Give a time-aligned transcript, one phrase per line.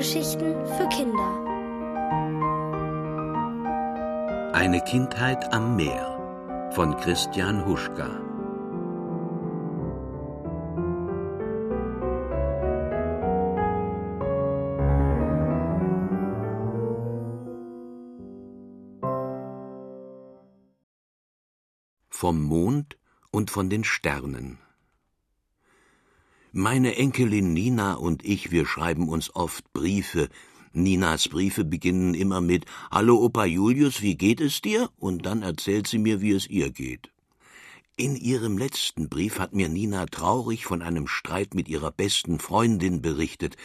[0.00, 1.44] Hörgeschichten für Kinder.
[4.54, 8.08] Eine Kindheit am Meer von Christian Huschka.
[22.08, 22.96] Vom Mond
[23.30, 24.60] und von den Sternen.
[26.52, 30.28] Meine Enkelin Nina und ich, wir schreiben uns oft Briefe.
[30.72, 34.90] Ninas Briefe beginnen immer mit Hallo Opa Julius, wie geht es dir?
[34.98, 37.12] Und dann erzählt sie mir, wie es ihr geht.
[37.96, 43.00] In ihrem letzten Brief hat mir Nina traurig von einem Streit mit ihrer besten Freundin
[43.00, 43.56] berichtet.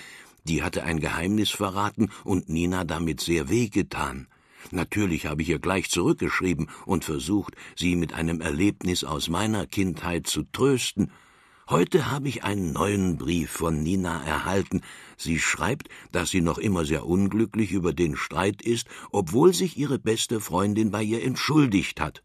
[0.43, 4.27] Die hatte ein Geheimnis verraten und Nina damit sehr wehgetan.
[4.69, 10.27] Natürlich habe ich ihr gleich zurückgeschrieben und versucht, sie mit einem Erlebnis aus meiner Kindheit
[10.27, 11.09] zu trösten,
[11.67, 14.83] Heute habe ich einen neuen Brief von Nina erhalten.
[15.17, 19.97] Sie schreibt, dass sie noch immer sehr unglücklich über den Streit ist, obwohl sich ihre
[19.97, 22.21] beste Freundin bei ihr entschuldigt hat.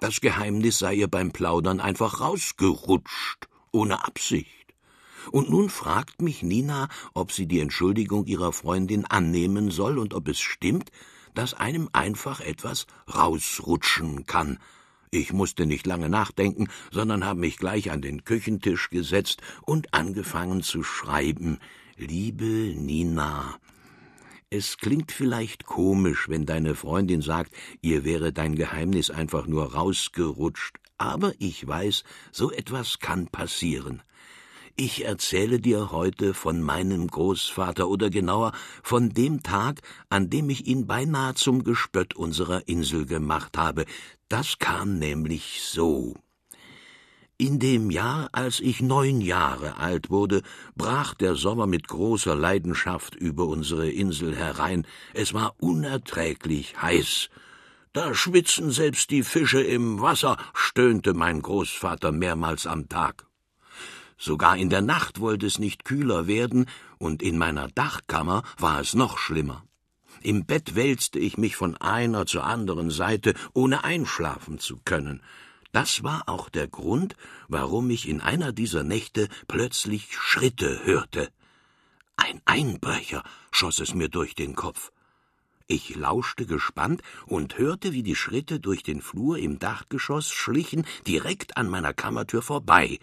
[0.00, 4.74] Das Geheimnis sei ihr beim Plaudern einfach rausgerutscht, ohne Absicht.
[5.30, 10.26] Und nun fragt mich Nina, ob sie die Entschuldigung ihrer Freundin annehmen soll und ob
[10.26, 10.90] es stimmt,
[11.34, 14.58] dass einem einfach etwas rausrutschen kann.
[15.12, 20.62] Ich musste nicht lange nachdenken, sondern habe mich gleich an den Küchentisch gesetzt und angefangen
[20.62, 21.58] zu schreiben.
[21.96, 23.58] Liebe Nina,
[24.50, 30.76] es klingt vielleicht komisch, wenn deine Freundin sagt, ihr wäre dein Geheimnis einfach nur rausgerutscht,
[30.96, 34.02] aber ich weiß, so etwas kann passieren.
[34.76, 40.66] Ich erzähle dir heute von meinem Großvater oder genauer von dem Tag, an dem ich
[40.66, 43.84] ihn beinahe zum Gespött unserer Insel gemacht habe,
[44.28, 46.14] das kam nämlich so.
[47.36, 50.42] In dem Jahr, als ich neun Jahre alt wurde,
[50.76, 54.86] brach der Sommer mit großer Leidenschaft über unsere Insel herein.
[55.14, 57.30] Es war unerträglich heiß.
[57.94, 63.29] Da schwitzen selbst die Fische im Wasser, stöhnte mein Großvater mehrmals am Tag.
[64.22, 66.66] Sogar in der Nacht wollte es nicht kühler werden,
[66.98, 69.64] und in meiner Dachkammer war es noch schlimmer.
[70.20, 75.22] Im Bett wälzte ich mich von einer zur anderen Seite, ohne einschlafen zu können.
[75.72, 77.16] Das war auch der Grund,
[77.48, 81.30] warum ich in einer dieser Nächte plötzlich Schritte hörte.
[82.16, 84.92] Ein Einbrecher schoss es mir durch den Kopf.
[85.66, 91.56] Ich lauschte gespannt und hörte, wie die Schritte durch den Flur im Dachgeschoss schlichen, direkt
[91.56, 92.98] an meiner Kammertür vorbei.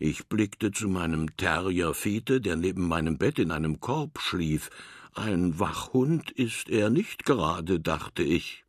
[0.00, 4.70] Ich blickte zu meinem Terrier Fete, der neben meinem Bett in einem Korb schlief.
[5.12, 8.64] Ein Wachhund ist er nicht gerade, dachte ich.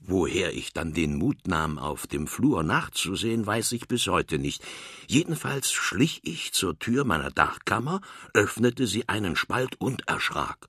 [0.00, 4.64] Woher ich dann den Mut nahm, auf dem Flur nachzusehen, weiß ich bis heute nicht.
[5.08, 8.00] Jedenfalls schlich ich zur Tür meiner Dachkammer,
[8.32, 10.68] öffnete sie einen Spalt und erschrak.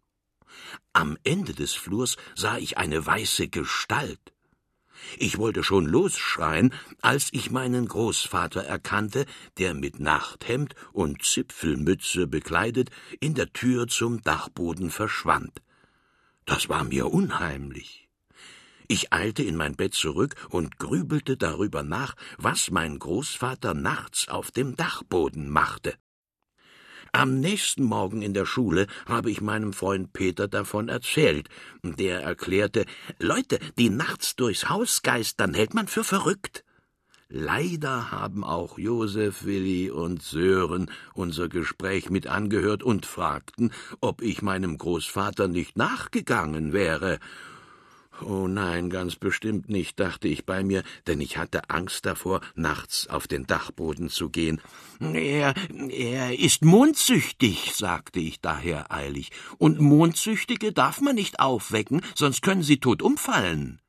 [0.92, 4.34] Am Ende des Flurs sah ich eine weiße Gestalt.
[5.18, 9.26] Ich wollte schon losschreien, als ich meinen Großvater erkannte,
[9.58, 15.62] der mit Nachthemd und Zipfelmütze bekleidet in der Tür zum Dachboden verschwand.
[16.46, 18.08] Das war mir unheimlich.
[18.88, 24.52] Ich eilte in mein Bett zurück und grübelte darüber nach, was mein Großvater nachts auf
[24.52, 25.96] dem Dachboden machte.
[27.18, 31.50] Am nächsten Morgen in der Schule habe ich meinem Freund Peter davon erzählt.
[31.82, 32.86] Der erklärte,
[33.18, 36.64] Leute, die nachts durchs Haus geistern, hält man für verrückt.
[37.28, 44.44] Leider haben auch Josef, Willi und Sören unser Gespräch mit angehört und fragten, ob ich
[44.44, 47.18] meinem Großvater nicht nachgegangen wäre.
[48.26, 53.08] Oh nein, ganz bestimmt nicht, dachte ich bei mir, denn ich hatte Angst davor, nachts
[53.08, 54.60] auf den Dachboden zu gehen.
[55.00, 55.54] Er,
[55.90, 62.64] er ist mondsüchtig, sagte ich daher eilig, und Mondsüchtige darf man nicht aufwecken, sonst können
[62.64, 63.82] sie tot umfallen.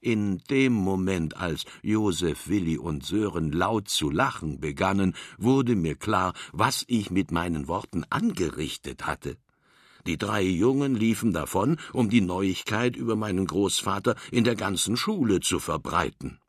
[0.00, 6.34] In dem Moment, als Josef, Willi und Sören laut zu lachen begannen, wurde mir klar,
[6.52, 9.36] was ich mit meinen Worten angerichtet hatte.
[10.08, 15.40] Die drei Jungen liefen davon, um die Neuigkeit über meinen Großvater in der ganzen Schule
[15.40, 16.40] zu verbreiten.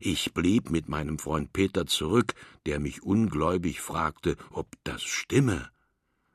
[0.00, 2.34] Ich blieb mit meinem Freund Peter zurück,
[2.66, 5.70] der mich ungläubig fragte, ob das stimme.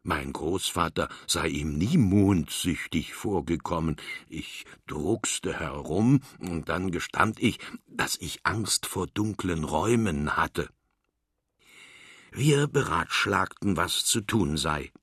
[0.03, 3.97] Mein Großvater sei ihm nie mondsüchtig vorgekommen.
[4.29, 10.69] Ich druckste herum, und dann gestand ich, dass ich Angst vor dunklen Räumen hatte.
[12.31, 14.93] Wir beratschlagten, was zu tun sei.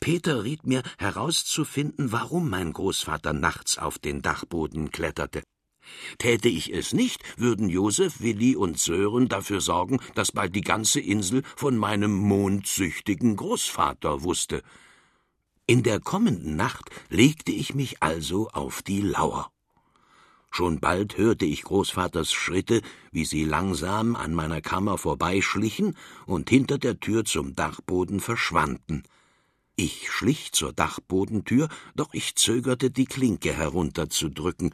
[0.00, 5.42] Peter riet mir herauszufinden, warum mein Großvater nachts auf den Dachboden kletterte.
[6.18, 11.00] Täte ich es nicht, würden Josef, Willi und Sören dafür sorgen, dass bald die ganze
[11.00, 14.62] Insel von meinem mondsüchtigen Großvater wusste.
[15.66, 19.50] In der kommenden Nacht legte ich mich also auf die Lauer.
[20.50, 22.80] Schon bald hörte ich Großvaters Schritte,
[23.10, 25.96] wie sie langsam an meiner Kammer vorbeischlichen
[26.26, 29.02] und hinter der Tür zum Dachboden verschwanden.
[29.76, 34.72] Ich schlich zur Dachbodentür, doch ich zögerte, die Klinke herunterzudrücken.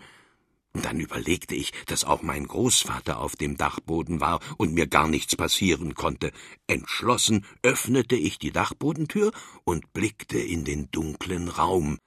[0.74, 5.36] Dann überlegte ich, dass auch mein Großvater auf dem Dachboden war und mir gar nichts
[5.36, 6.32] passieren konnte.
[6.66, 9.32] Entschlossen öffnete ich die Dachbodentür
[9.64, 11.98] und blickte in den dunklen Raum.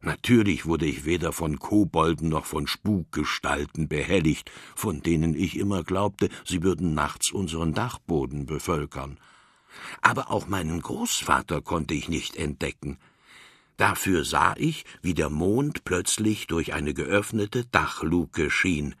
[0.00, 6.28] Natürlich wurde ich weder von Kobolden noch von Spukgestalten behelligt, von denen ich immer glaubte,
[6.44, 9.18] sie würden nachts unseren Dachboden bevölkern.
[10.02, 12.98] Aber auch meinen Großvater konnte ich nicht entdecken.
[13.76, 18.94] Dafür sah ich, wie der Mond plötzlich durch eine geöffnete Dachluke schien.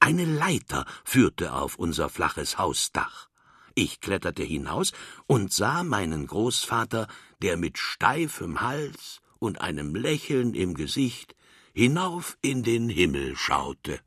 [0.00, 3.28] Eine Leiter führte auf unser flaches Hausdach.
[3.74, 4.92] Ich kletterte hinaus
[5.26, 7.06] und sah meinen Großvater,
[7.42, 11.36] der mit steifem Hals und einem Lächeln im Gesicht
[11.74, 14.00] hinauf in den Himmel schaute.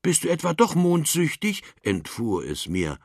[0.00, 1.64] Bist du etwa doch mondsüchtig?
[1.82, 2.98] entfuhr es mir.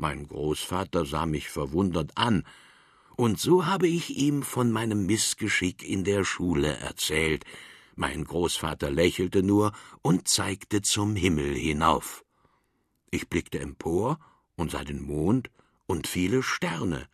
[0.00, 2.44] Mein Großvater sah mich verwundert an,
[3.16, 7.44] und so habe ich ihm von meinem Missgeschick in der Schule erzählt.
[7.96, 12.24] Mein Großvater lächelte nur und zeigte zum Himmel hinauf.
[13.10, 14.20] Ich blickte empor
[14.54, 15.50] und sah den Mond
[15.88, 17.08] und viele Sterne.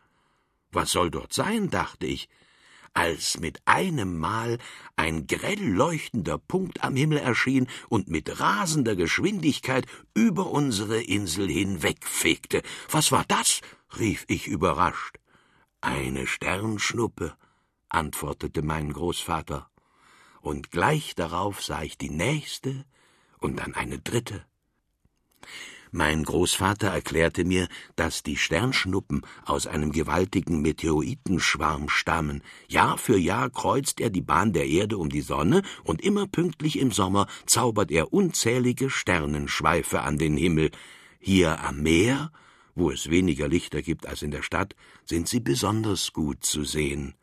[0.71, 2.29] Was soll dort sein, dachte ich,
[2.95, 4.57] als mit einem Mal
[4.95, 12.63] ein grell leuchtender Punkt am Himmel erschien und mit rasender Geschwindigkeit über unsere Insel hinwegfegte.
[12.89, 13.61] Was war das?
[13.99, 15.17] rief ich überrascht.
[15.81, 17.35] Eine Sternschnuppe,
[17.89, 19.69] antwortete mein Großvater,
[20.41, 22.85] und gleich darauf sah ich die nächste
[23.39, 24.45] und dann eine dritte.
[25.91, 32.41] Mein Großvater erklärte mir, dass die Sternschnuppen aus einem gewaltigen Meteoritenschwarm stammen.
[32.67, 36.79] Jahr für Jahr kreuzt er die Bahn der Erde um die Sonne, und immer pünktlich
[36.79, 40.71] im Sommer zaubert er unzählige Sternenschweife an den Himmel.
[41.19, 42.31] Hier am Meer,
[42.75, 47.15] wo es weniger Lichter gibt als in der Stadt, sind sie besonders gut zu sehen.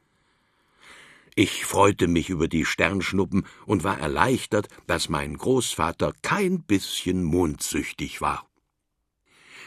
[1.35, 8.21] Ich freute mich über die Sternschnuppen und war erleichtert, dass mein Großvater kein bisschen mondsüchtig
[8.21, 8.47] war.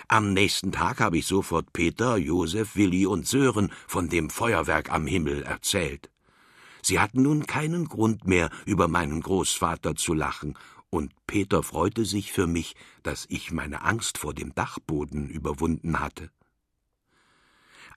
[0.08, 5.08] Am nächsten Tag habe ich sofort Peter, Josef, Willi und Sören von dem Feuerwerk am
[5.08, 6.12] Himmel erzählt.
[6.84, 10.58] Sie hatten nun keinen Grund mehr, über meinen Großvater zu lachen,
[10.92, 16.30] und Peter freute sich für mich, dass ich meine Angst vor dem Dachboden überwunden hatte.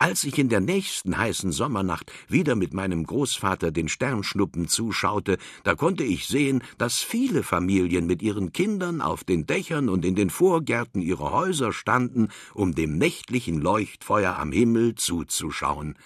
[0.01, 5.75] Als ich in der nächsten heißen Sommernacht wieder mit meinem Großvater den Sternschnuppen zuschaute, da
[5.75, 10.31] konnte ich sehen, dass viele Familien mit ihren Kindern auf den Dächern und in den
[10.31, 15.97] Vorgärten ihrer Häuser standen, um dem nächtlichen Leuchtfeuer am Himmel zuzuschauen.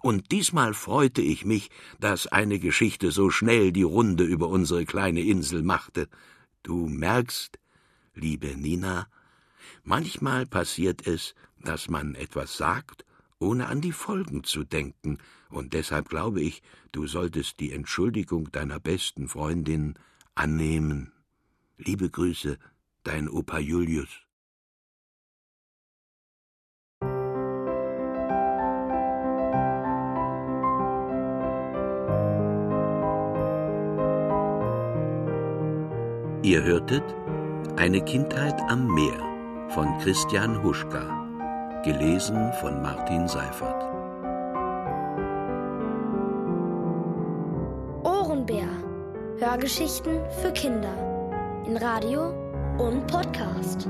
[0.00, 1.70] Und diesmal freute ich mich,
[2.00, 6.08] dass eine Geschichte so schnell die Runde über unsere kleine Insel machte.
[6.62, 7.58] Du merkst,
[8.14, 9.08] liebe Nina,
[9.84, 11.34] manchmal passiert es,
[11.64, 13.06] dass man etwas sagt
[13.40, 15.18] ohne an die Folgen zu denken,
[15.50, 16.62] und deshalb glaube ich,
[16.92, 19.94] du solltest die Entschuldigung deiner besten Freundin
[20.34, 21.12] annehmen.
[21.76, 22.58] Liebe Grüße,
[23.04, 24.08] dein Opa Julius.
[36.42, 37.04] Ihr hörtet
[37.76, 39.18] Eine Kindheit am Meer
[39.70, 41.27] von Christian Huschka.
[41.84, 43.84] Gelesen von Martin Seifert.
[48.04, 48.66] Ohrenbär.
[49.38, 50.92] Hörgeschichten für Kinder.
[51.66, 52.30] In Radio
[52.78, 53.88] und Podcast.